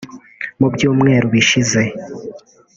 [0.59, 1.81] Mu byumweru bishize